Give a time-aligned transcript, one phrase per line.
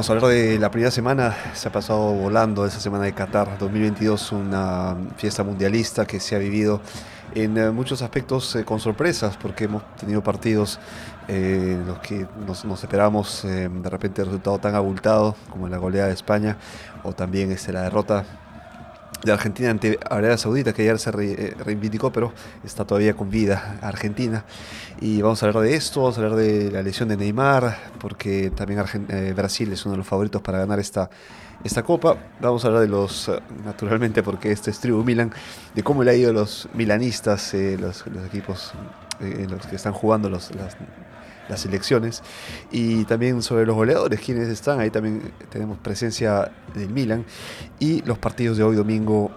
[0.00, 3.58] Vamos a hablar de la primera semana, se ha pasado volando esa semana de Qatar
[3.58, 6.80] 2022, una fiesta mundialista que se ha vivido
[7.34, 10.80] en eh, muchos aspectos eh, con sorpresas, porque hemos tenido partidos
[11.28, 16.08] eh, en los que nos, nos esperamos de repente resultado tan abultado como la goleada
[16.08, 16.56] de España,
[17.02, 18.24] o también este, la derrota
[19.24, 22.32] de Argentina ante Arabia Saudita, que ayer se eh, reivindicó, pero
[22.64, 24.44] está todavía con vida Argentina.
[25.00, 28.50] Y vamos a hablar de esto, vamos a hablar de la lesión de Neymar, porque
[28.50, 31.10] también eh, Brasil es uno de los favoritos para ganar esta,
[31.64, 32.16] esta copa.
[32.40, 35.32] Vamos a hablar de los, eh, naturalmente, porque este es Tribu Milan,
[35.74, 38.72] de cómo le ha ido a los milanistas, los, equipos
[39.20, 40.76] en los que están jugando los, las
[41.50, 42.22] las elecciones.
[42.70, 44.80] Y también sobre los goleadores, quienes están.
[44.80, 47.24] Ahí también tenemos presencia del Milan.
[47.78, 49.30] Y los partidos de hoy domingo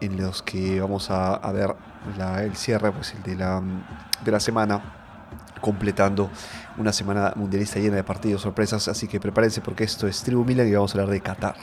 [0.00, 1.74] en los que vamos a, ver
[2.42, 3.62] el cierre pues, el de, la,
[4.24, 4.96] de la semana
[5.60, 6.30] completando
[6.78, 10.66] una semana mundialista llena de partidos sorpresas, así que prepárense porque esto es Tribu Milan
[10.66, 11.56] y vamos a hablar de Qatar.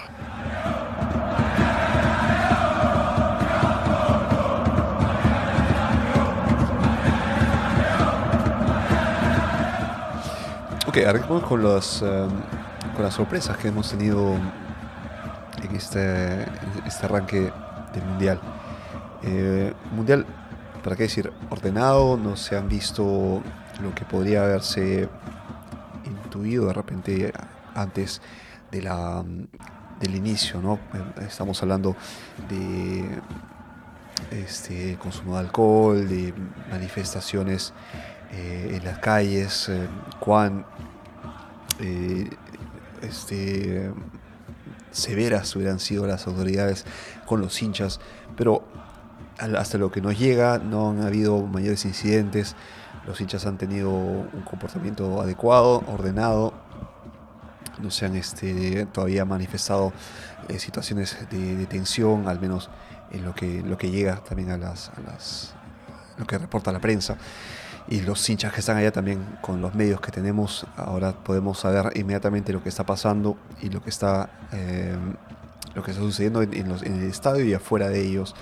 [11.06, 12.30] Arrancamos con, los, em,
[12.96, 14.36] con las sorpresas que hemos tenido
[15.64, 16.44] en este,
[16.86, 17.52] este arranque
[17.94, 18.40] del Mundial.
[19.24, 20.26] Eh, mundial,
[20.84, 21.32] ¿para qué decir?
[21.50, 23.42] Ordenado, no se han visto
[23.82, 25.10] lo que podría haberse
[26.06, 27.34] intuido de repente
[27.76, 28.22] antes
[28.72, 29.24] de la,
[30.00, 30.80] del inicio, ¿no?
[31.22, 31.96] Estamos hablando
[32.50, 33.06] de
[34.32, 36.34] este, consumo de alcohol, de
[36.72, 37.74] manifestaciones
[38.32, 39.88] eh, en las calles, eh,
[40.20, 40.66] cuán
[41.80, 42.30] eh,
[43.02, 43.92] este,
[44.92, 46.86] severas hubieran sido las autoridades
[47.26, 48.00] con los hinchas,
[48.36, 48.64] pero
[49.38, 52.56] hasta lo que nos llega no han habido mayores incidentes,
[53.06, 56.54] los hinchas han tenido un comportamiento adecuado, ordenado,
[57.80, 59.94] no se han este, todavía manifestado
[60.58, 62.70] situaciones de, tensión, al menos
[63.12, 65.54] en lo que, lo que llega también a las, a las
[66.18, 67.18] lo que reporta la prensa
[67.90, 71.98] y los hinchas que están allá también con los medios que tenemos, ahora podemos saber
[71.98, 74.98] inmediatamente lo que está pasando y lo que está, eh,
[75.74, 78.36] lo que está sucediendo en, el estadio y afuera de ellos,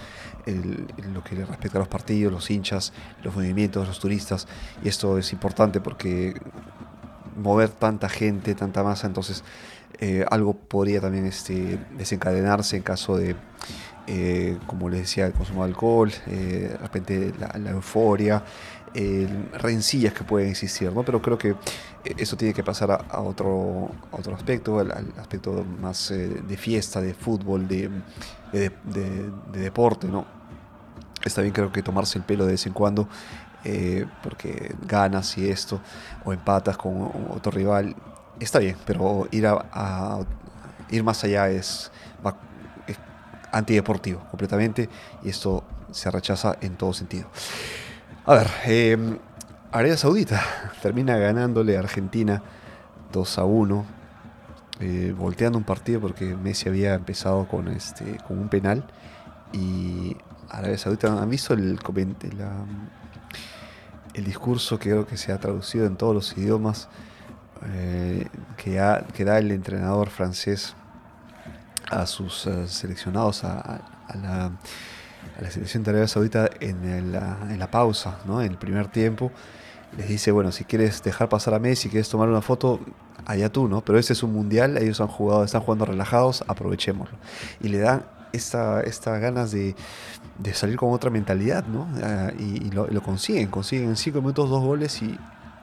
[0.48, 4.48] en lo que respecta a los partidos, los hinchas, los movimientos, los turistas.
[4.84, 6.36] Y esto es importante porque
[7.36, 9.44] mover tanta gente, tanta masa, entonces
[10.00, 13.36] eh, algo podría también este, desencadenarse en caso de,
[14.08, 18.44] eh, como les decía, el consumo de alcohol, de repente la euforia,
[19.54, 21.04] rencillas que pueden existir, ¿no?
[21.04, 21.56] Pero creo que eh,
[22.18, 27.14] eso tiene que pasar a, otro, otro aspecto, al, aspecto más eh, de fiesta, de
[27.14, 27.90] fútbol, de,
[28.54, 28.72] de,
[29.54, 30.26] deporte, ¿no?
[31.24, 33.10] Está bien creo que tomarse el pelo de vez en cuando,
[33.66, 35.82] eh, porque ganas y esto,
[36.24, 37.96] o empatas con otro rival,
[38.40, 40.20] está bien, pero ir a,
[40.92, 41.92] ir más allá es,
[43.52, 44.90] antideportivo completamente
[45.24, 47.28] y esto se rechaza en todo sentido.
[48.26, 49.18] A ver, eh,
[49.72, 50.44] Arabia Saudita
[50.82, 52.44] termina ganándole a Argentina
[53.14, 53.86] 2 a 1,
[54.82, 58.86] eh, volteando un partido porque Messi había empezado con, este, con un penal
[59.54, 60.18] y
[60.50, 61.80] Arabia Saudita, ¿han visto el,
[64.16, 66.88] el discurso que creo que se ha traducido en todos los idiomas
[67.74, 68.28] eh,
[68.58, 70.74] que, da el entrenador francés
[71.90, 73.82] a sus eh, seleccionados, a
[75.42, 78.42] la selección de Arabia Saudita en, la pausa, ¿no?
[78.42, 79.32] en el primer tiempo.
[79.98, 82.80] Les dice, bueno, si quieres dejar pasar a Messi, quieres tomar una foto,
[83.26, 83.82] allá tú, ¿no?
[83.82, 87.18] Pero este es un mundial, ellos han jugado, están jugando relajados, aprovechémoslo.
[87.62, 89.76] Y le dan esta, esta ganas de,
[90.54, 91.88] salir con otra mentalidad, ¿no?
[92.04, 95.18] Ah, y, lo, consiguen, consiguen en cinco minutos dos goles y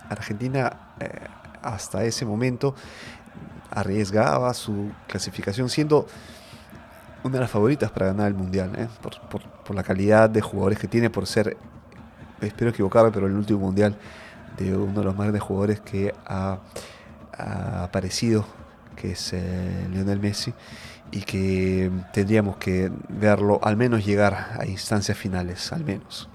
[0.09, 1.09] Argentina eh,
[1.63, 2.75] hasta ese momento
[3.71, 6.07] arriesgaba su clasificación siendo
[7.25, 8.89] una de las favoritas para ganar el Mundial, ¿eh?
[9.01, 11.57] por, la calidad de jugadores que tiene, por ser,
[12.41, 13.97] espero equivocarme, pero el último Mundial
[14.59, 16.59] de uno de los más grandes jugadores que ha,
[17.35, 18.45] aparecido,
[18.95, 20.53] que es eh, Lionel Messi,
[21.13, 26.29] y que tendríamos que verlo al menos llegar a instancias finales, al menos.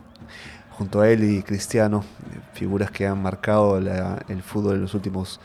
[0.72, 2.06] Junto a él y Cristiano,
[2.54, 5.40] figuras que han marcado el fútbol en los últimos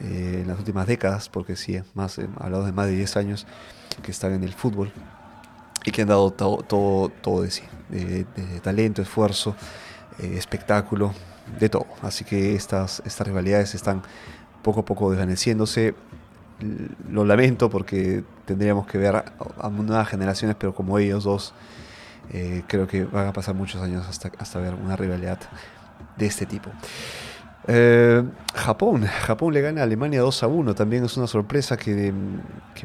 [0.00, 3.46] eh, en las últimas décadas, porque sí, más, hablado de más de 10 años,
[4.02, 4.92] que están en el fútbol
[5.86, 8.26] y que han dado todo, todo, todo de sí, de,
[8.62, 9.56] talento, esfuerzo,
[10.18, 11.14] eh, espectáculo,
[11.58, 11.86] de todo.
[12.02, 14.02] Así que estas, estas rivalidades están
[14.62, 15.94] poco a poco desvaneciéndose.
[17.10, 21.54] Lo lamento porque tendríamos que ver a, nuevas generaciones, pero como ellos dos,
[22.32, 25.38] eh, creo que van a pasar muchos años hasta, hasta ver una rivalidad
[26.16, 26.70] de este tipo.
[27.68, 28.22] Eh,
[28.54, 32.12] Japón, Japón le gana a Alemania 2 a 1, también es una sorpresa que,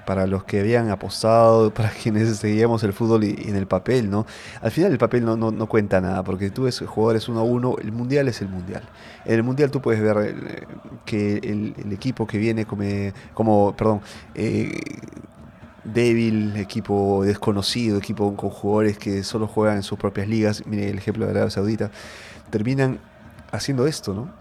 [0.08, 4.26] para los que habían apostado, para quienes seguíamos el fútbol y, en el papel, ¿no?
[4.62, 7.76] Al final el papel no, no, cuenta nada, porque tú ves jugadores 1 a 1,
[7.82, 8.84] el mundial es el mundial.
[9.26, 10.66] En el mundial tú puedes ver eh,
[11.06, 12.84] que el, equipo que viene como,
[13.36, 14.02] como perdón,
[14.34, 14.80] eh,
[15.84, 20.98] débil, equipo desconocido, equipo con jugadores que solo juegan en sus propias ligas, mire el
[20.98, 21.92] ejemplo de Arabia Saudita,
[22.50, 23.00] terminan
[23.52, 24.41] haciendo esto, ¿no?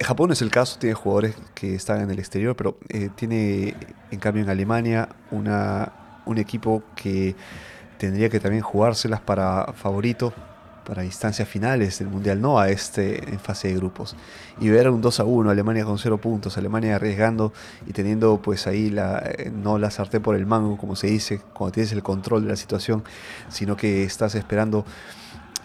[0.00, 3.74] Japón es el caso, tiene jugadores que están en el exterior, pero eh, tiene
[4.10, 7.34] en cambio en Alemania una, un equipo que
[7.98, 10.32] tendría que también jugárselas para favorito,
[10.88, 14.16] para instancias finales del Mundial, no a este en fase de grupos.
[14.58, 17.52] Y ver un 2 a 1, Alemania con 0 puntos, Alemania arriesgando
[17.86, 21.42] y teniendo pues ahí la, eh, no la sartén por el mango, como se dice,
[21.52, 23.04] cuando tienes el control de la situación,
[23.50, 24.86] sino que estás esperando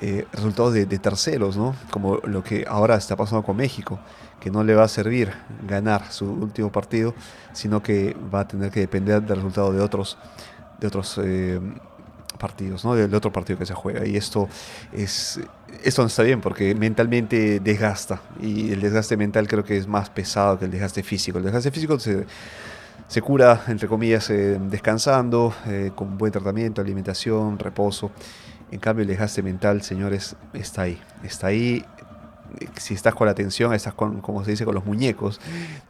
[0.05, 1.73] eh, resultados de, terceros, ¿no?
[1.89, 3.97] Como lo que ahora está pasando con México,
[4.41, 5.31] que no le va a servir
[5.65, 7.15] ganar su último partido,
[7.53, 10.17] sino que va a tener que depender del resultado de otros,
[10.81, 11.57] de otros eh,
[12.38, 12.95] partidos, ¿no?
[12.95, 14.05] Del otro partido que se juega.
[14.05, 14.50] Y esto
[14.91, 15.39] es
[15.81, 20.09] esto no está bien porque mentalmente desgasta y el desgaste mental creo que es más
[20.09, 21.38] pesado que el desgaste físico.
[21.38, 22.25] El desgaste físico se,
[23.07, 25.53] se cura, entre comillas, eh, descansando,
[25.95, 28.11] con buen tratamiento, alimentación, reposo.
[28.73, 30.99] En cambio, el desgaste mental, señores, está ahí.
[31.23, 31.85] Está ahí.
[32.75, 35.39] Si estás con la atención, estás con, como se dice, con los muñecos.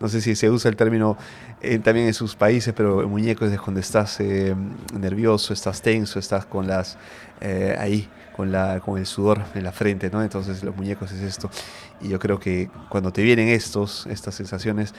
[0.01, 1.18] No sé si se usa el término
[1.62, 4.53] eh, también en sus países, pero el muñeco es cuando estás eh,
[5.00, 6.97] nervioso, estás tenso, estás con las
[7.39, 10.21] eh, ahí, con, la, con el sudor en la frente, ¿no?
[10.21, 11.50] Entonces los muñecos es esto.
[12.01, 14.94] Y yo creo que cuando te vienen estos, estas sensaciones,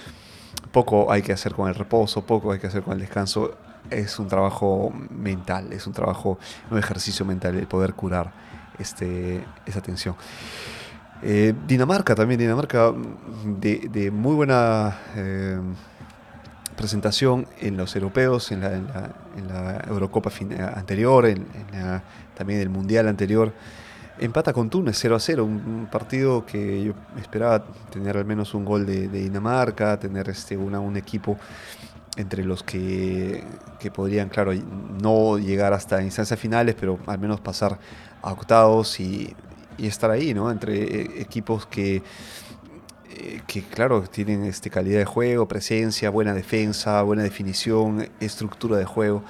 [0.73, 3.59] poco hay que hacer con el reposo, poco hay que hacer con el descanso
[3.91, 6.39] es un trabajo mental, es un trabajo,
[6.71, 8.33] un ejercicio mental el poder curar
[8.79, 10.17] este, esa tensión.
[11.23, 12.93] Eh, Dinamarca también, Dinamarca
[13.45, 15.59] de, muy buena eh,
[16.77, 20.31] presentación en los europeos, en la, Eurocopa
[20.75, 21.47] anterior, en,
[22.37, 23.53] también en el Mundial anterior.
[24.19, 28.65] Empata con Túnez 0 a 0, un, partido que yo esperaba tener al menos un
[28.65, 31.37] gol de, Dinamarca, tener este, un equipo
[32.17, 33.45] entre los que,
[33.93, 37.79] podrían, claro, no llegar hasta instancias finales, pero al menos pasar
[38.23, 39.35] a octavos y,
[39.79, 40.53] estar ahí, ¿no?
[40.53, 41.97] Entre eh, equipos que,
[43.11, 48.85] eh, que, claro, tienen este, calidad de juego, presencia, buena defensa, buena definición, estructura de
[48.85, 49.25] juego.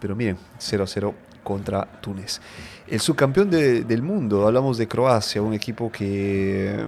[0.00, 1.12] Pero miren, 0-0
[1.42, 2.40] contra Túnez.
[2.86, 6.86] El subcampeón del mundo, hablamos de Croacia, un equipo que,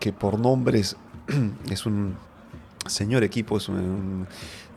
[0.00, 0.96] que por nombres
[1.70, 2.16] es un
[2.86, 4.26] señor equipo, es un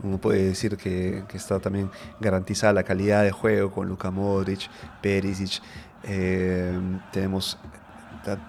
[0.03, 1.89] uno puede decir que, está también
[2.19, 4.69] garantizada la calidad de juego con Luka Modric,
[5.01, 5.62] Perisic.
[6.03, 6.80] Eh,
[7.12, 7.57] tenemos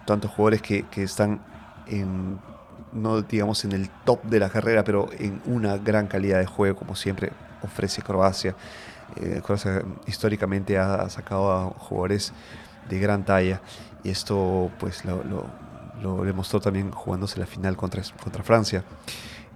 [0.06, 1.40] tantos jugadores que, están
[1.86, 2.38] en,
[2.92, 6.76] no digamos en el top de la carrera, pero en una gran calidad de juego,
[6.76, 7.30] como siempre
[7.62, 8.54] ofrece Croacia.
[9.16, 12.32] Eh, Croacia históricamente ha sacado a jugadores
[12.88, 13.60] de gran talla
[14.02, 15.22] y esto pues lo,
[16.02, 18.84] lo demostró también jugándose la final contra, contra Francia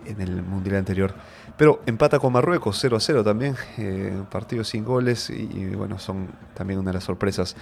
[0.06, 1.14] en el Mundial anterior.
[1.56, 6.28] Pero empata con Marruecos 0 a 0 también, eh, partido sin goles y, bueno, son
[6.54, 7.56] también una de las sorpresas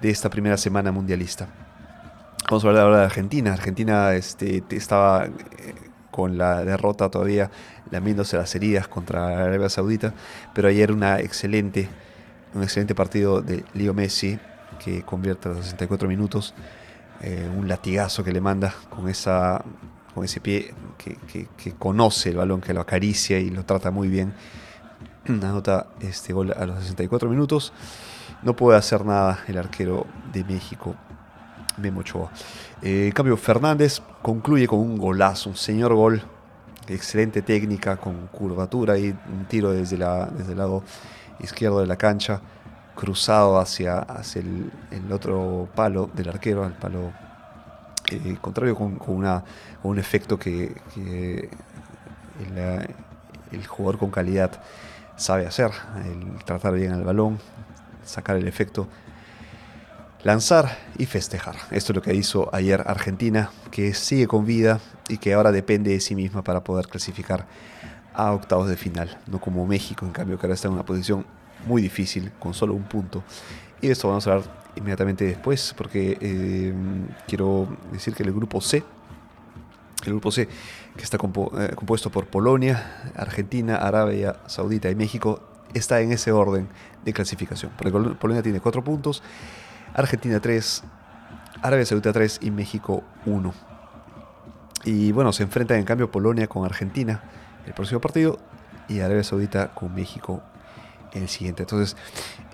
[0.00, 1.48] de esta primera semana mundialista.
[2.48, 3.52] Vamos a hablar ahora de Argentina.
[3.52, 5.30] Argentina este, estaba eh,
[6.12, 7.50] con la derrota todavía
[7.90, 10.14] lamiéndose las heridas contra Arabia Saudita,
[10.54, 11.88] pero ayer una excelente,
[12.54, 14.38] un excelente partido de Leo Messi
[14.84, 16.54] que convierte a los 64 minutos,
[17.20, 19.64] eh, un latigazo que le manda con esa
[20.14, 24.32] con ese pie que, conoce el balón, que lo acaricia y lo trata muy bien.
[25.26, 27.72] Anota este gol a los 64 minutos.
[28.42, 30.94] No puede hacer nada el arquero de México,
[31.78, 32.30] Memo Ochoa.
[32.82, 36.22] Eh, en cambio, Fernández concluye con un golazo, un señor gol.
[36.86, 40.82] Excelente técnica, con curvatura y un tiro desde, la, desde el lado
[41.40, 42.40] izquierdo de la cancha,
[42.94, 47.23] cruzado hacia, hacia el, el otro palo del arquero, al palo
[48.10, 49.44] eh, contrario con, una,
[49.82, 50.74] un efecto que,
[53.52, 54.50] el, jugador con calidad
[55.16, 55.70] sabe hacer,
[56.04, 57.38] el tratar bien el balón,
[58.04, 58.88] sacar el efecto,
[60.22, 61.56] lanzar y festejar.
[61.70, 65.92] Esto es lo que hizo ayer Argentina, que sigue con vida y que ahora depende
[65.92, 67.46] de sí misma para poder clasificar
[68.12, 71.26] a octavos de final, no como México, en cambio, que ahora está en una posición
[71.66, 73.22] muy difícil, con solo un punto.
[73.80, 76.74] Y de esto vamos a hablar inmediatamente después, porque eh,
[77.26, 78.82] quiero decir que el grupo C,
[80.04, 80.48] el grupo C,
[80.96, 85.40] que está eh, compuesto por Polonia, Argentina, Arabia Saudita y México,
[85.72, 86.68] está en ese orden
[87.04, 87.72] de clasificación.
[87.76, 89.22] Porque Polonia tiene 4 puntos,
[89.94, 90.84] Argentina 3,
[91.62, 93.54] Arabia Saudita 3 y México 1.
[94.84, 97.22] Y bueno, se enfrentan en cambio Polonia con Argentina
[97.66, 98.38] el próximo partido
[98.88, 100.42] y Arabia Saudita con México
[101.22, 101.62] el siguiente.
[101.62, 101.96] Entonces,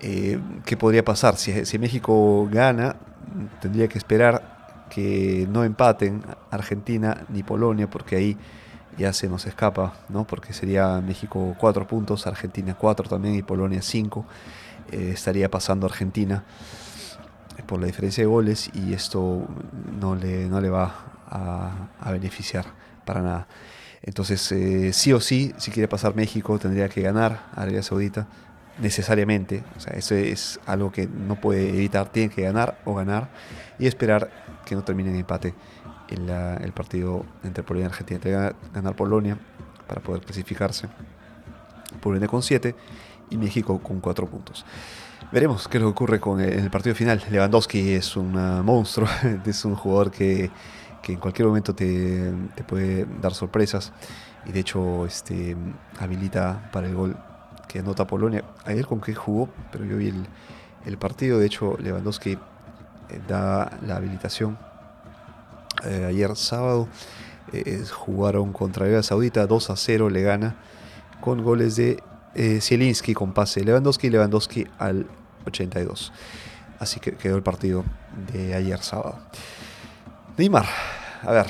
[0.01, 1.35] eh, ¿qué podría pasar?
[1.37, 2.95] Si, México gana,
[3.61, 8.37] tendría que esperar que no empaten Argentina ni Polonia, porque ahí
[8.97, 10.25] ya se nos escapa, ¿no?
[10.25, 14.25] Porque sería México 4 puntos, Argentina 4 también y Polonia 5.
[14.91, 16.43] Eh, estaría pasando Argentina
[17.65, 19.47] por la diferencia de goles y esto
[19.99, 20.93] no le, no le va
[21.29, 22.65] a, beneficiar
[23.05, 23.47] para nada.
[24.01, 28.27] Entonces, eh, sí o sí, si quiere pasar México, tendría que ganar Arabia Saudita
[28.81, 29.63] necesariamente.
[29.77, 32.09] O sea, eso es algo que no puede evitar.
[32.09, 33.29] Tiene que ganar o ganar
[33.79, 34.29] y esperar
[34.65, 35.53] que no termine en empate
[36.09, 38.19] el, partido entre Polonia y Argentina.
[38.19, 39.37] Tiene que ganar Polonia
[39.87, 40.87] para poder clasificarse.
[42.01, 42.75] Polonia con 7
[43.29, 44.65] y México con 4 puntos.
[45.31, 47.23] Veremos qué es lo que ocurre con el, partido final.
[47.29, 48.33] Lewandowski es un
[48.65, 49.07] monstruo,
[49.45, 50.49] es un jugador que,
[51.01, 53.93] que en cualquier momento te, te, puede dar sorpresas
[54.45, 55.55] y de hecho este,
[55.99, 57.15] habilita para el gol
[57.71, 58.43] que anota Polonia.
[58.65, 60.25] Ayer con qué jugó, pero yo vi el,
[60.85, 61.39] el partido.
[61.39, 62.39] De hecho, Lewandowski eh,
[63.27, 64.57] da la habilitación.
[65.85, 66.89] Eh, ayer sábado
[67.53, 70.55] eh, jugaron contra Arabia Saudita 2 a 0, le gana
[71.21, 72.03] con goles de
[72.59, 75.07] Zielinski con pase Lewandowski Lewandowski al
[75.45, 76.11] 82.
[76.79, 77.85] Así que quedó el partido
[78.33, 79.19] de ayer sábado.
[80.37, 80.65] Neymar,
[81.21, 81.47] a ver,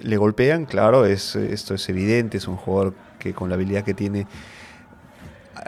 [0.00, 3.94] le golpean, claro, es, esto es evidente, es un jugador que con la habilidad que
[3.94, 4.26] tiene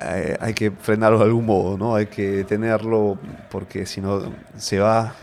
[0.00, 1.94] eh, hay que frenarlo de algún modo, ¿no?
[1.94, 3.18] Hay que tenerlo
[3.50, 4.22] porque si no
[4.56, 5.14] se va,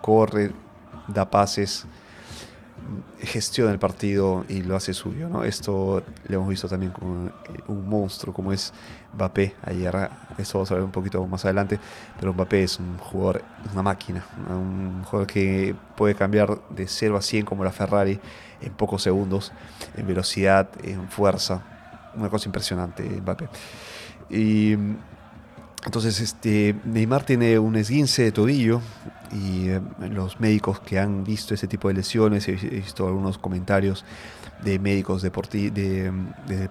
[0.00, 0.52] corre,
[1.08, 1.86] da pases,
[3.20, 5.44] gestiona el partido y lo hace suyo, ¿no?
[5.44, 7.32] Esto lo hemos visto también con
[7.68, 8.72] un monstruo como es
[9.14, 11.78] Mbappé ayer, eso vamos a ver un poquito más adelante,
[12.18, 17.22] pero Mbappé es un jugador, una máquina, un jugador que puede cambiar de 0 a
[17.22, 18.18] 100 como la Ferrari
[18.60, 19.52] en pocos segundos,
[19.96, 21.75] en velocidad, en fuerza,
[22.16, 23.48] una cosa impresionante Mbappé.
[24.30, 24.76] Y
[25.84, 28.80] entonces este, Neymar tiene un esguince de tobillo
[29.32, 29.80] y eh,
[30.10, 34.04] los médicos que han visto ese tipo de lesiones, he visto algunos comentarios
[34.64, 35.30] de médicos de,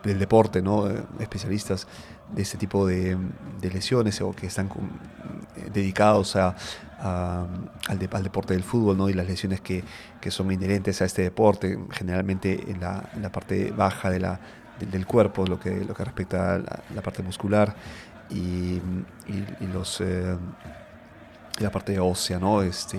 [0.03, 0.87] del deporte, ¿no?
[1.19, 1.87] Especialistas
[2.33, 3.17] de este tipo de,
[3.61, 4.69] lesiones o que están
[5.71, 6.55] dedicados a,
[6.99, 9.09] al, deporte del fútbol ¿no?
[9.09, 9.83] y las lesiones que,
[10.29, 14.39] son inherentes a este deporte, generalmente en la parte baja de la,
[14.79, 17.75] del cuerpo, lo que, lo que respecta a la, parte muscular
[18.29, 18.81] y,
[19.73, 20.35] los, eh,
[21.59, 22.61] la parte ósea, ¿no?
[22.61, 22.97] Este,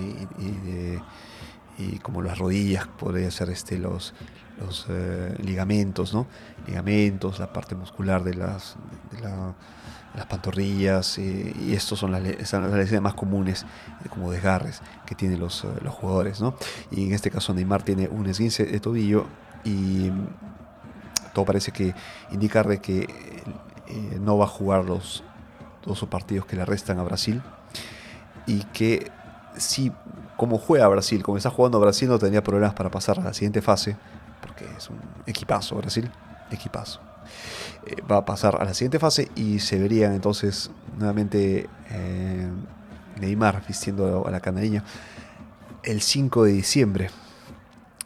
[1.78, 4.14] y, como las rodillas, podría ser este, los,
[4.59, 6.26] los eh, ligamentos, ¿no?
[6.66, 8.76] Ligamentos, la parte muscular de las,
[10.14, 13.66] las pantorrillas, eh, y estos son las, lesiones más comunes,
[14.09, 16.54] como desgarres que tienen los, los jugadores, ¿no?
[16.90, 19.26] Y en este caso Neymar tiene un esguince de tobillo
[19.64, 20.11] y
[21.37, 21.95] todo parece que
[22.31, 25.23] indicar de que eh, no va a jugar los
[25.85, 27.43] dos partidos que le restan a Brasil
[28.47, 29.12] y que
[29.59, 29.93] si
[30.38, 33.61] como juega Brasil, como está jugando Brasil no tendría problemas para pasar a la siguiente
[33.61, 33.99] fase,
[34.40, 36.11] porque es un equipazo Brasil,
[36.50, 37.00] equipazo.
[37.85, 42.49] Eh, va a pasar a la siguiente fase y se verían entonces nuevamente eh,
[43.21, 44.85] Neymar vistiendo a la canariña
[45.83, 47.11] el 5 de diciembre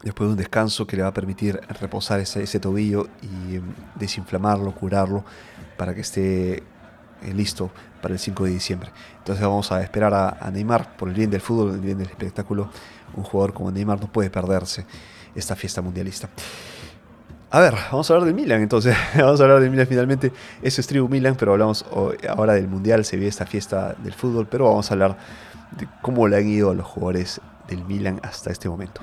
[0.02, 3.62] después de un descanso que le va a permitir reposar ese, tobillo y em,
[3.96, 5.24] desinflamarlo, curarlo,
[5.76, 6.62] para que esté eh,
[7.34, 8.90] listo para el 5 de diciembre.
[9.18, 12.70] Entonces vamos a esperar a, Neymar por el bien del fútbol, el bien del espectáculo.
[13.14, 14.86] Un jugador como Neymar no puede perderse
[15.34, 16.28] esta fiesta mundialista.
[17.52, 18.96] A ver, vamos a hablar del Milan entonces.
[19.16, 20.32] vamos a hablar del Milan finalmente.
[20.62, 21.84] Eso es Tribu Milan, pero hablamos
[22.28, 23.04] ahora del Mundial.
[23.04, 25.18] Se ve esta fiesta del fútbol, pero vamos a hablar
[25.76, 29.00] de cómo le han ido a los jugadores del Milan hasta este momento.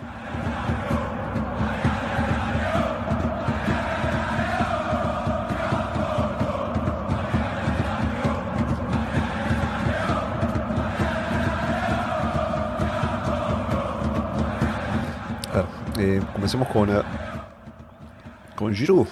[15.99, 17.01] Eh, comencemos con, eh,
[18.55, 19.07] con Giroud.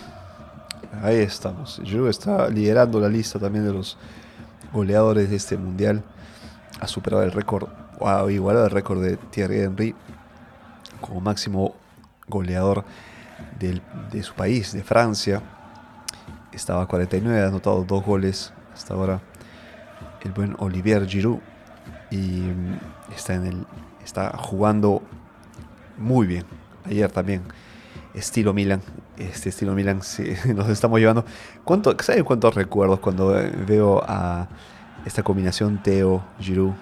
[1.01, 1.81] Ahí estamos.
[1.83, 3.97] Giroud está liderando la lista también de los
[4.71, 6.03] goleadores de este mundial.
[6.79, 7.67] Ha superado el récord,
[8.02, 9.96] ha igualado el récord de Thierry Henry
[11.02, 11.75] como máximo
[12.28, 12.84] goleador
[13.60, 15.42] de su país, de Francia.
[16.52, 19.22] Estaba a 49, ha anotado dos goles hasta ahora.
[20.24, 21.40] El buen Olivier Giroud.
[22.12, 22.80] Y mm,
[23.16, 23.68] está, en el,
[24.04, 25.02] está jugando
[25.98, 26.46] muy bien
[26.86, 27.42] ayer también,
[28.14, 28.82] estilo Milan.
[29.18, 30.02] Este estilo Milan
[30.56, 31.25] nos estamos llevando.
[31.64, 33.36] ¿Cuánto, ¿Saben cuántos recuerdos cuando
[33.66, 34.48] veo a
[35.06, 36.74] esta combinación Teo, Giroud?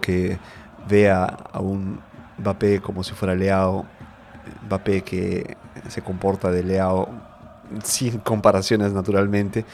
[0.00, 0.38] Que
[0.88, 2.00] ve a, un
[2.38, 3.86] Mbappé como si fuera Leao,
[4.66, 5.56] Mbappé que
[5.88, 7.08] se comporta de Leao
[7.82, 9.64] sin comparaciones naturalmente,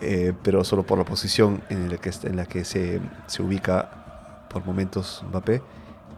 [0.00, 4.46] eh, pero solo por la posición en la que, en la que se, se ubica
[4.48, 5.62] por momentos Mbappé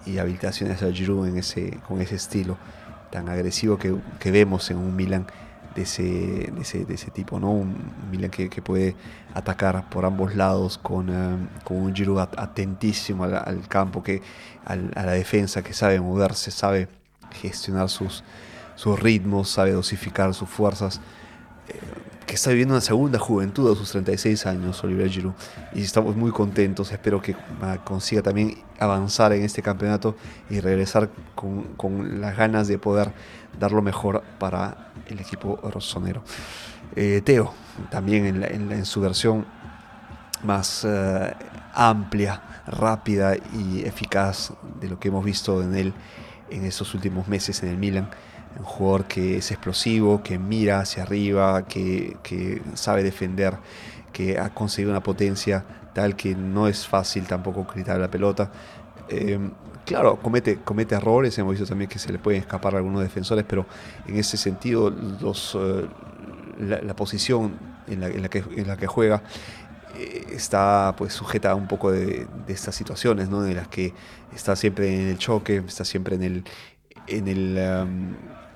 [0.06, 2.56] y habilitaciones a Giroud en ese, con ese estilo
[3.10, 5.26] tan agresivo que, que vemos en un Milan
[5.78, 7.52] de ese, de ese, de ese tipo, ¿no?
[7.52, 7.76] Un
[8.10, 8.96] Milan que, que, puede
[9.32, 14.20] atacar por ambos lados con, uh, con un Giroud atentísimo al, campo, que,
[14.64, 16.88] a la defensa, que sabe moverse, sabe
[17.30, 18.24] gestionar sus,
[18.74, 21.00] sus ritmos, sabe dosificar sus fuerzas.
[21.68, 21.78] Eh,
[22.28, 25.32] que está viviendo una segunda juventud a sus 36 años, Oliver Giroud.
[25.72, 26.92] Y estamos muy contentos.
[26.92, 27.34] Espero que
[27.84, 30.14] consiga también avanzar en este campeonato
[30.50, 33.12] y regresar con, con las ganas de poder
[33.58, 36.22] dar lo mejor para el equipo rosonero.
[36.94, 37.54] Eh, Teo,
[37.90, 39.46] también en, su versión
[40.44, 41.30] más uh,
[41.72, 45.94] amplia, rápida y eficaz de lo que hemos visto en él
[46.50, 48.10] en estos últimos meses en el Milan
[48.58, 53.56] un jugador que es explosivo, que mira hacia arriba, que, sabe defender,
[54.12, 58.50] que ha conseguido una potencia tal que no es fácil tampoco quitar la pelota.
[59.08, 59.38] Eh,
[59.84, 63.44] claro, comete, comete errores, hemos visto también que se le pueden escapar a algunos defensores,
[63.48, 63.66] pero
[64.06, 65.88] en ese sentido uh,
[66.58, 69.22] la, posición en la, que, juega
[69.96, 73.46] eh, está pues sujeta a un poco de, estas situaciones, ¿no?
[73.46, 73.94] en las que
[74.34, 76.44] está siempre en el choque, está siempre en el,
[77.06, 78.14] en el, um,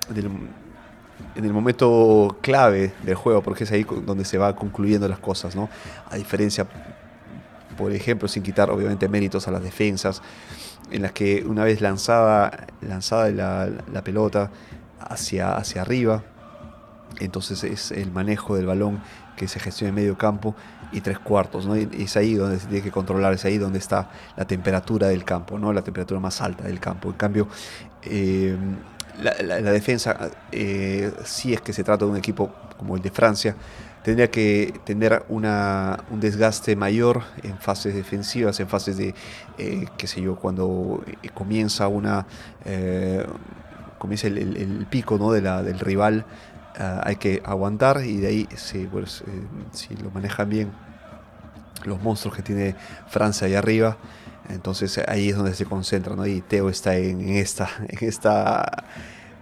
[0.09, 5.55] en el momento clave del juego, porque es ahí donde se va concluyendo las cosas,
[5.55, 5.69] ¿no?
[6.09, 6.67] A diferencia,
[7.77, 10.21] por ejemplo, sin quitar obviamente méritos a las defensas,
[10.91, 14.51] en las que una vez lanzada, lanzada la, la pelota
[14.99, 16.23] hacia, hacia arriba,
[17.19, 19.01] entonces es el manejo del balón
[19.35, 20.55] que se gestiona en medio campo
[20.91, 21.75] y tres cuartos, ¿no?
[21.75, 25.23] Y es ahí donde se tiene que controlar, es ahí donde está la temperatura del
[25.23, 25.73] campo, ¿no?
[25.73, 27.09] La temperatura más alta del campo.
[27.09, 27.47] En cambio,
[28.03, 28.55] eh,
[29.21, 33.55] la, defensa, eh, si es que se trata de un equipo como el de Francia,
[34.03, 39.15] tendría que tener una, un desgaste mayor en fases defensivas, en fases de,
[39.57, 42.25] eh, qué sé yo, cuando comienza una
[44.03, 45.31] comienza el, el, pico ¿no?
[45.31, 46.25] de la, del rival,
[46.77, 48.89] uh, hay que aguantar y de ahí, si, eh,
[49.71, 50.73] si lo manejan bien
[51.85, 52.75] los monstruos que tiene
[53.07, 53.95] Francia ahí arriba,
[54.49, 56.25] entonces ahí es donde se concentra, ¿no?
[56.25, 58.85] Y Teo está en, en esta, en esta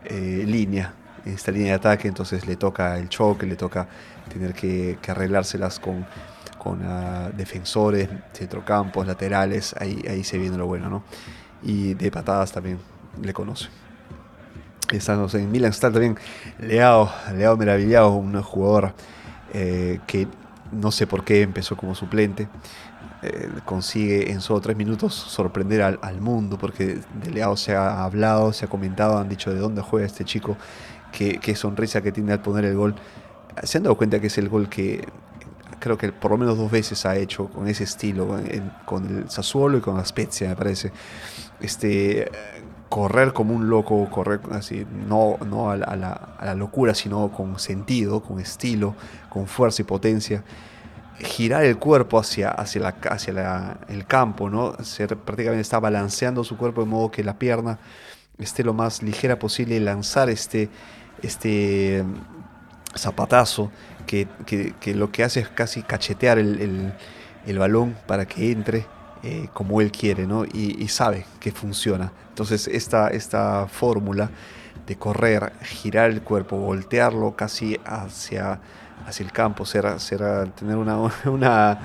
[0.05, 0.93] eh, línea,
[1.25, 3.87] en esta línea de ataque, entonces le toca el choque, le toca
[4.31, 6.05] tener que, que arreglárselas con,
[6.57, 11.03] con uh, defensores, centrocampos, laterales, ahí, ahí se viene lo bueno, ¿no?
[11.63, 12.79] Y de patadas también
[13.21, 13.67] le conoce.
[14.91, 16.17] Estamos en Milan está también
[16.59, 18.93] Leao, Leao Meravillado, un jugador
[19.53, 20.27] eh, que
[20.71, 22.47] no sé por qué empezó como suplente.
[23.23, 28.03] Eh, consigue en solo tres minutos sorprender al, al, mundo, porque de Leao se ha
[28.03, 30.57] hablado, se ha comentado, han dicho de dónde juega este chico,
[31.11, 32.95] qué, qué sonrisa que tiene al poner el gol.
[33.61, 35.07] Se han dado cuenta que es el gol que
[35.81, 39.29] creo que por lo menos dos veces ha hecho con ese estilo, en, con el
[39.29, 40.91] Sassuolo y con la Spezia, me parece.
[41.59, 42.31] Este,
[42.87, 46.95] correr como un loco, correr así, no, no a, la, a, la, a, la, locura,
[46.95, 48.95] sino con sentido, con estilo,
[49.29, 50.43] con fuerza y potencia.
[51.23, 54.75] Girar el cuerpo hacia, hacia, la, hacia el campo, ¿no?
[54.83, 57.79] Ser, prácticamente está balanceando su cuerpo de modo que la pierna
[58.37, 60.69] esté lo más ligera posible lanzar este,
[61.21, 62.03] este
[62.95, 63.71] zapatazo
[64.05, 66.93] que, que, lo que hace es casi cachetear el, el,
[67.45, 68.85] el balón para que entre
[69.23, 70.45] eh, como él quiere, ¿no?
[70.45, 72.11] Y, y, sabe que funciona.
[72.29, 74.31] Entonces esta, esta fórmula
[74.87, 78.59] de correr, girar el cuerpo, voltearlo casi hacia,
[79.05, 81.79] hacia el campo, ser, ser, tener una, una,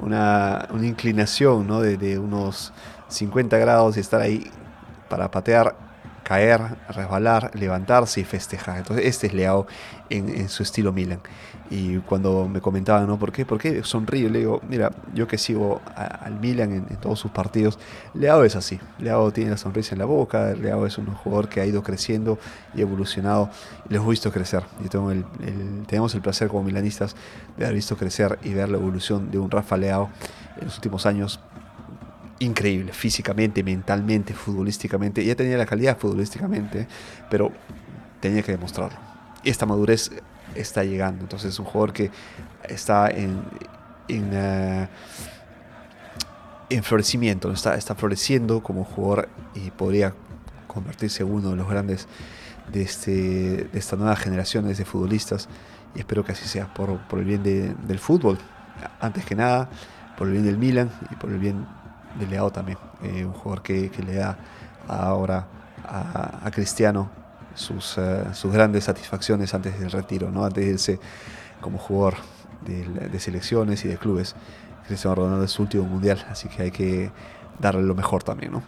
[0.00, 1.80] una, una inclinación ¿no?
[1.80, 2.72] de, unos
[3.08, 4.50] 50 grados y estar ahí
[5.08, 5.76] para patear
[6.22, 8.78] caer, resbalar, levantarse y festejar.
[8.78, 9.66] Entonces este es Leao
[10.08, 11.20] en su estilo Milan.
[11.70, 13.18] Y cuando me comentaban, ¿no?
[13.18, 13.46] ¿Por qué?
[13.46, 14.28] ¿Por qué sonrío?
[14.28, 17.78] Le digo, mira, yo que sigo a, al Milan en, en, todos sus partidos,
[18.14, 18.78] Leao es así.
[18.98, 22.38] Leao tiene la sonrisa en la boca, Leao es un jugador que ha ido creciendo
[22.74, 23.48] y evolucionado.
[23.88, 24.64] Y los he visto crecer.
[24.82, 27.16] Yo tengo el, el, tenemos el placer como milanistas
[27.56, 30.10] de haber visto crecer y ver la evolución de un Rafa Leao
[30.58, 31.40] en los últimos años
[32.42, 35.24] increíble, físicamente, mentalmente, futbolísticamente.
[35.24, 36.86] Ya tenía la calidad futbolísticamente,
[37.30, 37.52] pero
[38.20, 38.98] tenía que demostrarlo.
[39.42, 40.10] Y esta madurez
[40.54, 41.22] está llegando.
[41.22, 42.10] Entonces es un jugador que
[42.68, 43.42] está en,
[44.08, 44.86] en, uh,
[46.70, 50.14] en florecimiento, está, está floreciendo como jugador y podría
[50.66, 52.08] convertirse en uno de los grandes
[52.72, 55.48] de, este, de esta nueva generación de futbolistas.
[55.94, 58.38] Y espero que así sea por, por el bien de, del fútbol,
[59.00, 59.68] antes que nada,
[60.16, 61.66] por el bien del Milan y por el bien
[62.18, 64.38] de Leao también, eh, un jugador que, le da
[64.88, 65.46] ahora
[65.84, 67.10] a, Cristiano
[67.54, 70.44] sus, eh, sus, grandes satisfacciones antes del retiro, ¿no?
[70.44, 71.00] antes de irse
[71.60, 72.14] como jugador
[72.66, 74.34] de, selecciones y de clubes.
[74.86, 77.10] Cristiano Ronaldo es su último mundial, así que hay que
[77.60, 78.52] darle lo mejor también.
[78.52, 78.62] ¿no?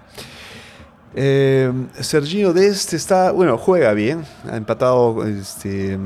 [1.15, 5.99] Eh, Sergio Dest está, bueno, juega bien, ha empatado este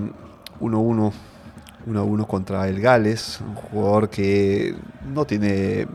[0.60, 1.12] 1-1
[1.88, 4.74] 1-1 contra el Gales, un jugador que
[5.06, 5.86] no tiene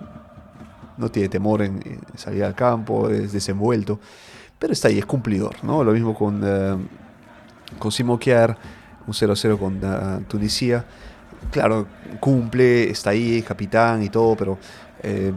[0.96, 1.82] no tiene temor en
[2.16, 4.00] salir al campo, es desenvuelto,
[4.64, 5.84] pero está ahí, es cumplidor, ¿no?
[5.84, 6.80] Lo mismo con, uh,
[7.78, 8.56] con Simo Kier,
[9.06, 10.86] un 0-0 con uh, Tunisia.
[11.52, 11.86] Claro,
[12.22, 14.58] cumple, está ahí, capitán y todo, pero
[15.02, 15.34] eh,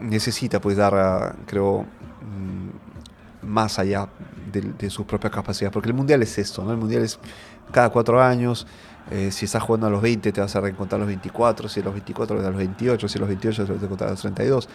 [0.00, 4.08] necesita pues dar, creo, mm, más allá
[4.50, 6.70] de, de sus propias capacidades, porque el Mundial es esto, ¿no?
[6.70, 7.18] El Mundial es
[7.72, 8.66] cada cuatro años,
[9.10, 11.80] eh, si estás jugando a los 20 te vas a reencontrar a los 24, si
[11.80, 14.12] a los 24 a los 28, si a los 28 te vas a reencontrar a
[14.12, 14.68] los 32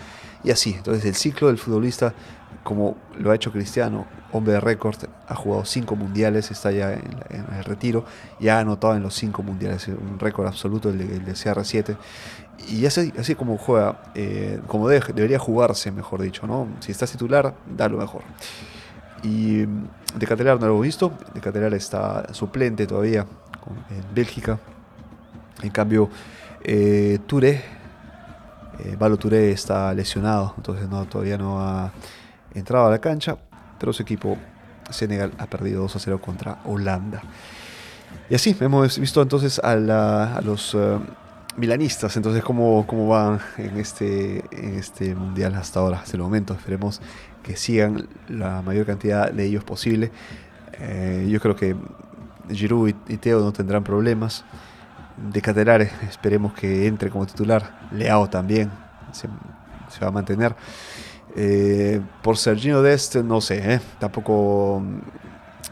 [0.43, 0.75] y así.
[0.77, 2.13] Entonces el ciclo del futbolista,
[2.63, 7.03] como lo ha hecho Cristiano, hombre de récord, ha jugado 5 mundiales, está ya en,
[7.57, 8.05] el retiro
[8.39, 11.97] y ha anotado en los 5 mundiales, un récord absoluto el de, CR7.
[12.67, 16.67] Y así, así como juega, eh, como debería jugarse, mejor dicho, ¿no?
[16.81, 18.21] Si estás titular, da lo mejor.
[19.23, 23.25] Y de Catedral no lo hemos visto, de Catedral está suplente todavía
[23.89, 24.59] en Bélgica.
[25.61, 26.09] En cambio,
[26.63, 27.61] eh, Touré,
[28.79, 31.91] eh, Valo Touré está lesionado, entonces no, todavía no ha
[32.53, 33.37] entrado a la cancha,
[33.77, 34.37] pero su equipo
[34.89, 37.21] Senegal ha perdido 2 a 0 contra Holanda.
[38.29, 39.75] Y así hemos visto entonces a,
[40.43, 40.99] los eh,
[41.57, 46.53] milanistas, entonces cómo, cómo van en este, en este mundial hasta ahora, hasta el momento.
[46.53, 47.01] Esperemos
[47.43, 50.11] que sigan la mayor cantidad de ellos posible.
[50.79, 51.75] Eh, yo creo que
[52.49, 54.43] Giroud y, Teo no tendrán problemas.
[55.17, 57.79] De Catelares esperemos que entre como titular.
[57.91, 58.71] Leao también
[59.11, 59.27] se,
[60.01, 60.55] va a mantener.
[61.35, 63.79] Eh, por Sergino Dest, no sé, eh.
[63.99, 64.81] tampoco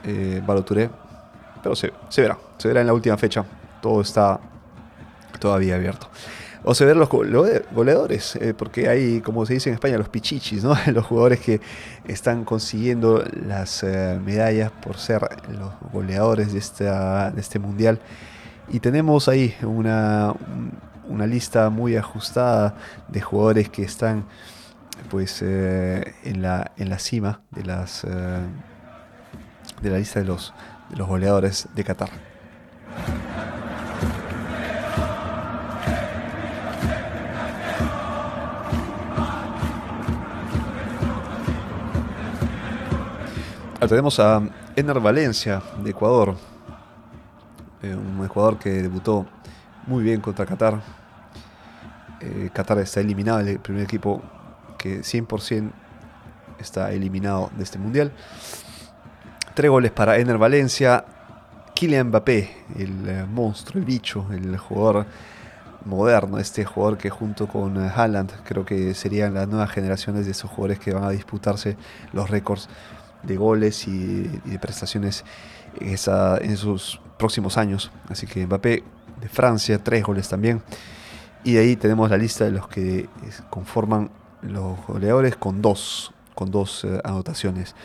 [0.04, 0.90] eh, Baloturé,
[1.64, 3.44] pero se, se verá, se verá en la última fecha.
[3.82, 4.40] Todo está
[5.40, 6.10] todavía abierto.
[6.64, 10.64] O se ver los goleadores, eh, porque hay, como se dice en España, los pichichis,
[10.64, 10.76] ¿no?
[10.94, 11.62] los jugadores que
[12.06, 18.00] están consiguiendo las eh, medallas por ser los goleadores de, esta, de este mundial.
[18.70, 20.34] Y tenemos ahí una,
[21.08, 22.76] una lista muy ajustada
[23.08, 24.26] de jugadores que están
[25.10, 28.02] pues eh, en, la, en la cima de, las,
[29.82, 30.54] de la lista de los,
[30.90, 32.10] de los goleadores de Qatar.
[43.86, 44.42] Tenemos a
[44.76, 46.36] Ener Valencia de Ecuador,
[47.84, 49.28] eh, un Ecuador que debutó
[49.86, 50.82] muy bien contra Qatar.
[52.20, 54.22] Eh, Qatar está eliminado, el primer equipo
[54.80, 55.72] que 100%
[56.60, 58.12] está eliminado de este mundial.
[59.54, 61.06] Tres goles para Ener Valencia.
[61.76, 65.06] Kylian Mbappé, el eh, monstruo, el bicho, el jugador
[65.86, 70.50] moderno, este jugador que junto con Haaland creo que serían las nuevas generaciones de esos
[70.50, 71.78] jugadores que van a disputarse
[72.12, 72.68] los récords
[73.24, 75.24] de goles y, de prestaciones
[75.80, 77.92] en, esa, en sus próximos años.
[78.10, 78.84] Así que Mbappé
[79.22, 80.62] de Francia, tres goles también.
[81.44, 83.08] Y ahí tenemos la lista de los que
[83.50, 84.10] conforman
[84.42, 87.76] los goleadores con dos, con dos eh, anotaciones.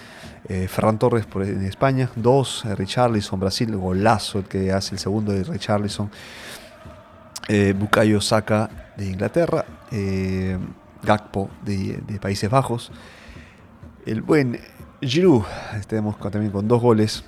[0.49, 2.65] Eh, Ferran Torres por, en España, dos.
[2.65, 6.11] Eh, Richarlison, Brasil, golazo el que hace el segundo de Richarlison.
[7.49, 9.65] Eh, Bukayo Saka de Inglaterra.
[11.03, 12.93] Gakpo de, de Países Bajos.
[14.07, 14.61] El buen
[15.05, 15.43] Giroud,
[15.89, 17.25] tenemos también con dos goles,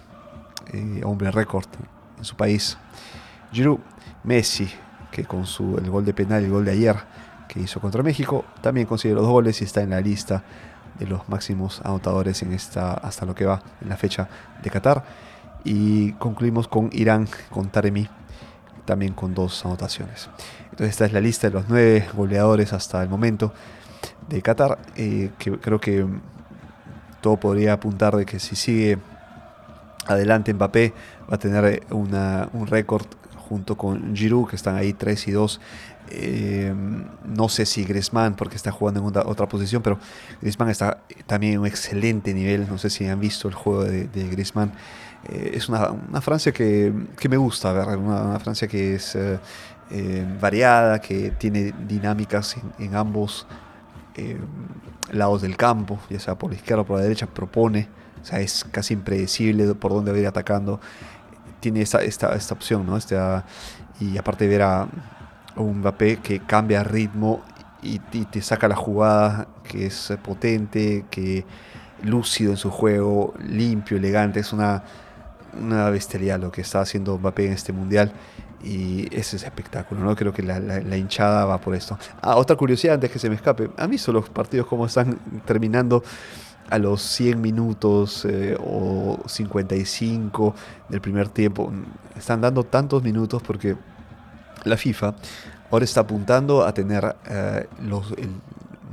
[0.72, 1.66] eh, hombre récord
[2.16, 2.78] en su país.
[3.50, 3.80] Giroud,
[4.22, 4.70] Messi,
[5.10, 6.96] que con su, el gol de penal, el gol de ayer
[7.48, 10.44] que hizo contra México, también consigue los dos goles y está en la lista
[11.00, 14.28] de los máximos anotadores en esta, hasta lo que va en la fecha
[14.62, 15.04] de Qatar.
[15.64, 18.06] Y concluimos con Irán, con Taremi,
[18.84, 20.30] también con dos anotaciones.
[20.70, 23.52] Entonces esta es la lista de los nueve goleadores hasta el momento
[24.28, 26.06] de Qatar, eh, que creo que
[27.24, 28.98] todo podría apuntar de que si sigue
[30.06, 33.06] adelante Mbappé va a tener eh, un récord
[33.48, 35.60] junto con Giroud, que están ahí 3 y 2.
[36.10, 36.74] Eh,
[37.24, 39.98] no sé si Griezmann, porque está jugando en otra posición, pero
[40.42, 42.68] Griezmann está también en un excelente nivel.
[42.68, 44.72] No sé si han visto el juego de, Griezmann.
[45.30, 46.92] Eh, es una, Francia que,
[47.30, 49.16] me gusta una, Francia que es
[50.38, 53.46] variada, que tiene dinámicas en ambos
[55.12, 57.88] lados del campo, ya sea por la izquierda o por la derecha, propone,
[58.22, 60.81] o sea, es casi impredecible por dónde va a ir atacando.
[61.61, 62.96] Tiene esta, esta, esta opción, ¿no?
[62.96, 63.44] Esta,
[64.00, 64.88] y aparte ver a
[65.57, 67.42] un Mbappé que cambia ritmo
[67.83, 71.44] y, te saca la jugada, que es potente, que
[72.03, 74.40] lúcido en su juego, limpio, elegante.
[74.40, 74.85] Es una,
[75.61, 78.12] una bestialidad lo que está haciendo Mbappé en este mundial.
[78.64, 80.16] Y ese es espectáculo, ¿no?
[80.16, 81.98] Creo que la, hinchada va por esto.
[82.22, 83.70] Ah, otra curiosidad antes que se me escape.
[83.88, 86.03] Mí son los partidos como están terminando
[86.70, 90.55] a los 100 minutos eh, o 55
[90.88, 91.70] del primer tiempo.
[92.16, 93.77] Están dando tantos minutos porque
[94.64, 95.14] la FIFA
[95.70, 97.66] ahora está apuntando a tener eh,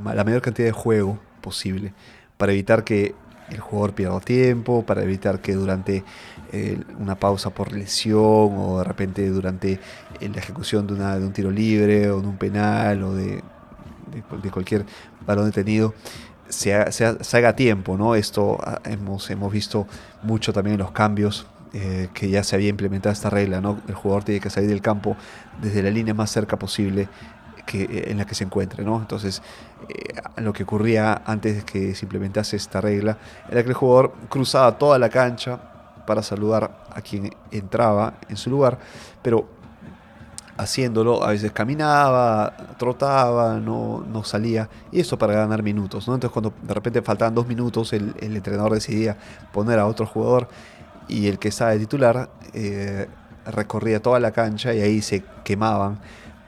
[0.04, 1.94] la mayor cantidad de juego posible
[2.38, 3.16] para evitar que
[3.52, 6.04] el jugador pierda tiempo, para evitar que durante
[6.52, 9.80] eh, una pausa por lesión o de repente durante
[10.20, 13.42] la ejecución de, una, de un tiro libre o de un penal o de,
[14.42, 14.86] de, cualquier
[15.26, 15.94] balón detenido
[16.50, 18.16] se, se, haga tiempo, ¿no?
[18.16, 19.88] Esto ah, hemos, hemos visto
[20.22, 23.80] mucho también en los cambios eh, que ya se había implementado esta regla, ¿no?
[23.88, 25.16] El jugador tiene que salir del campo
[25.62, 27.08] desde la línea más cerca posible
[27.66, 28.98] que, eh, en la que se encuentre, ¿no?
[28.98, 29.42] Entonces,
[29.90, 33.18] eh, lo que ocurría antes de que se implementase esta regla
[33.50, 35.60] era que el jugador cruzaba toda la cancha
[36.06, 38.80] para saludar a quien entraba en su lugar,
[39.22, 39.48] pero
[40.58, 46.08] haciéndolo, a veces caminaba, trotaba, no, no salía, y eso para ganar minutos.
[46.08, 49.18] Entonces cuando de repente faltaban dos minutos, el, entrenador decidía
[49.52, 50.48] poner a otro jugador
[51.08, 53.08] y el que estaba de titular eh,
[53.46, 56.00] recorría toda la cancha y ahí se quemaban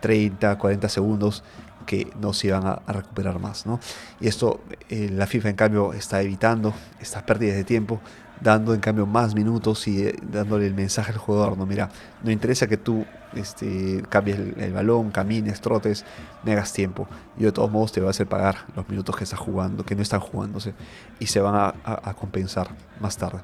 [0.03, 1.45] 30, 40 segundos
[1.85, 3.65] que no se iban a, recuperar más.
[3.65, 3.79] ¿no?
[4.19, 8.01] Y esto eh, la FIFA en cambio está evitando estas pérdidas de tiempo
[8.41, 11.89] dando en cambio más minutos y eh, dándole el mensaje al jugador, no, mira,
[12.23, 16.03] no interesa que tú este, cambies el, balón, camines, trotes,
[16.43, 17.07] me hagas tiempo.
[17.37, 19.95] Yo de todos modos te voy a hacer pagar los minutos que estás jugando, que
[19.95, 20.73] no están jugándose,
[21.19, 22.67] y se van a, a, compensar
[22.99, 23.39] más tarde.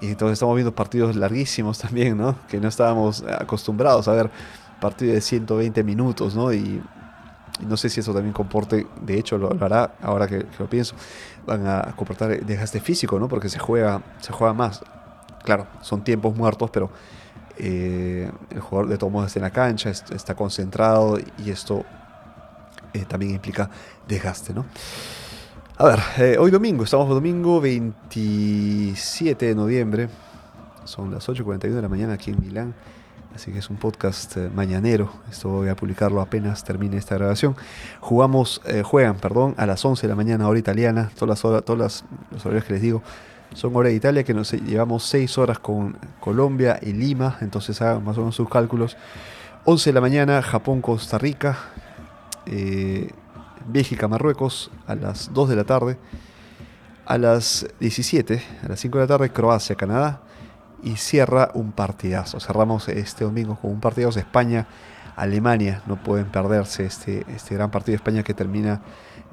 [0.00, 2.36] Y entonces estamos viendo partidos larguísimos también, ¿no?
[2.48, 4.30] Que no estábamos acostumbrados a ver
[4.80, 6.52] partidos de 120 minutos, ¿no?
[6.52, 6.82] Y
[7.66, 10.94] no sé si eso también comporte, de hecho lo, hará ahora que, lo pienso,
[11.46, 13.28] van a comportar desgaste físico, ¿no?
[13.28, 14.82] Porque se juega, se juega más.
[15.44, 16.90] Claro, son tiempos muertos, pero
[17.56, 21.84] eh, el jugador de todos modos está en la cancha, está concentrado y esto
[22.92, 23.70] eh, también implica
[24.08, 24.64] desgaste, ¿no?
[25.76, 30.08] A ver, eh, hoy domingo, estamos domingo 27 de noviembre,
[30.84, 32.74] son las 8.41 de la mañana aquí en Milán.
[33.34, 35.12] Así que es un podcast eh, mañanero.
[35.30, 37.56] Esto voy a publicarlo apenas termine esta grabación.
[38.00, 41.10] Jugamos, eh, juegan, perdón, a las 11 de la mañana, hora italiana.
[41.14, 43.02] Todas las horas, todas los horarios que les digo
[43.54, 47.38] son hora de Italia, que nos llevamos 6 horas con Colombia y Lima.
[47.40, 48.96] Entonces hagan más o menos sus cálculos.
[49.64, 51.56] 11 de la mañana, Japón, Costa Rica.
[52.46, 53.10] Eh,
[53.66, 55.98] Bélgica, Marruecos a las 2 de la tarde.
[57.06, 60.20] A las 17, a las 5 de la tarde, Croacia, Canadá
[60.82, 62.40] y cierra un partidazo.
[62.40, 64.66] Cerramos este domingo con un partidazo España.
[65.16, 68.80] Alemania, no pueden perderse este, este gran partido de España que termina,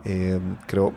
[0.04, 0.94] eh, creo,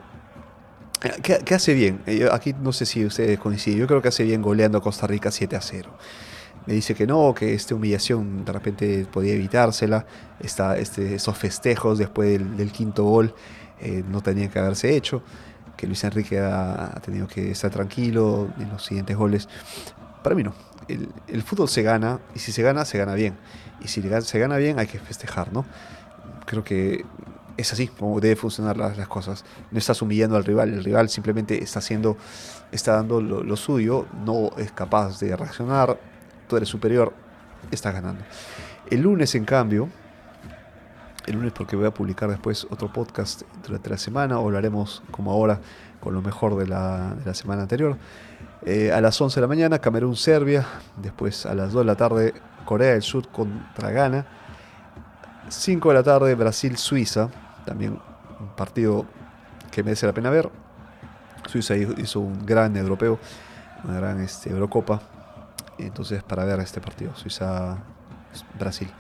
[1.23, 2.03] que, hace bien.
[2.07, 5.07] Eh, aquí no sé si ustedes coinciden, yo creo que hace bien goleando a Costa
[5.07, 5.91] Rica 7 a 0.
[6.67, 10.05] Me dice que no, que esta humillación de repente podía evitársela,
[10.41, 13.35] esta, este, esos festejos después del, quinto gol
[13.81, 15.23] eh, no tenían que haberse hecho,
[15.77, 19.49] que Luis Enrique ha, tenido que estar tranquilo en los siguientes goles.
[20.23, 20.55] Para mí no.
[21.29, 23.37] El, fútbol se gana y si se gana, se gana bien.
[23.81, 25.65] Y si se gana bien, hay que festejar, ¿no?
[26.47, 27.05] Creo que
[27.57, 29.45] es así como debe funcionar las, cosas.
[29.71, 32.17] No estás humillando al rival, el rival simplemente está haciendo,
[32.73, 35.99] está dando lo, suyo, no es capaz de reaccionar,
[36.49, 37.13] tú eres superior,
[37.71, 38.25] estás ganando.
[38.91, 39.89] El lunes, en cambio,
[41.27, 45.03] el lunes porque voy a publicar después otro podcast durante la semana, o lo haremos
[45.11, 45.61] como ahora
[46.01, 47.97] con lo mejor de la, de la semana anterior.
[48.67, 50.67] Eh, a las 11 de la mañana, Camerún-Serbia.
[50.97, 54.27] Después a las 2 de la tarde, Corea del Sur contra Ghana.
[55.49, 57.31] 5 de la tarde, Brasil-Suiza.
[57.65, 57.99] También
[58.39, 59.07] un partido
[59.71, 60.51] que merece la pena ver.
[61.47, 63.19] Suiza hizo un gran europeo,
[63.85, 65.01] una gran este, Eurocopa.
[65.79, 68.91] Entonces, para ver este partido, Suiza-Brasil.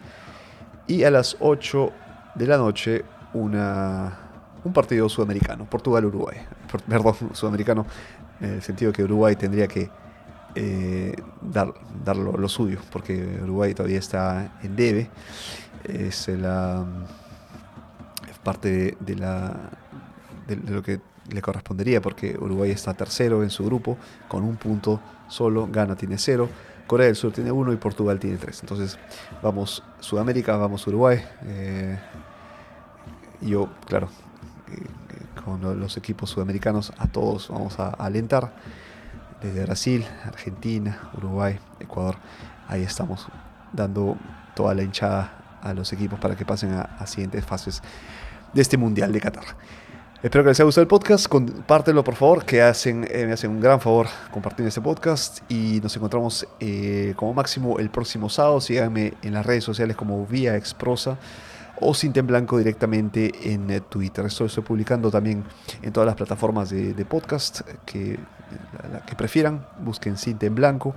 [0.86, 1.92] Y a las 8
[2.34, 4.18] de la noche, una,
[4.64, 6.38] un partido sudamericano, Portugal-Uruguay.
[6.88, 7.86] Perdón, sudamericano,
[8.40, 9.90] en el sentido que Uruguay tendría que
[10.54, 11.72] eh, dar,
[12.04, 15.08] dar lo, suyo, porque Uruguay todavía está en debe,
[15.84, 16.84] es la
[18.42, 19.56] parte de, la,
[20.46, 21.00] de, lo que
[21.30, 23.96] le correspondería, porque Uruguay está tercero en su grupo,
[24.28, 26.48] con un punto solo, Ghana tiene cero,
[26.90, 28.58] Corea del Sur tiene uno y Portugal tiene tres.
[28.62, 28.98] Entonces
[29.42, 31.22] vamos Sudamérica, vamos Uruguay.
[31.44, 31.96] Eh,
[33.42, 34.08] yo, claro,
[34.72, 34.86] eh,
[35.50, 38.52] con los equipos sudamericanos, a todos vamos a alentar.
[39.42, 42.16] Desde Brasil, Argentina, Uruguay, Ecuador,
[42.68, 43.26] ahí estamos
[43.72, 44.16] dando
[44.54, 47.82] toda la hinchada a los equipos para que pasen a, siguientes fases
[48.52, 49.44] de este Mundial de Qatar.
[50.22, 51.26] Espero que les haya gustado el podcast.
[51.26, 55.40] Compártelo, por favor, que hacen, eh, me hacen un gran favor compartiendo este podcast.
[55.50, 58.60] Y nos encontramos eh, como máximo el próximo sábado.
[58.60, 61.16] Síganme en las redes sociales como Vía Exprosa
[61.80, 64.26] o Cinta Blanco directamente en eh, Twitter.
[64.26, 65.44] Esto estoy publicando también
[65.82, 68.18] en todas las plataformas de, podcast que,
[69.16, 69.66] prefieran.
[69.80, 70.94] Busquen Cinta en Blanco.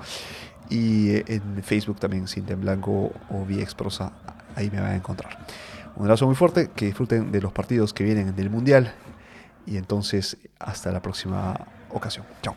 [0.69, 4.11] Y en Facebook también Cinta Blanco o Vía Exprosa.
[4.55, 5.37] Ahí me van a encontrar.
[5.95, 6.69] Un abrazo muy fuerte.
[6.75, 8.93] Que disfruten de los partidos que vienen del Mundial
[9.65, 11.57] y entonces, hasta la próxima
[11.89, 12.25] ocasión.
[12.41, 12.55] Chao.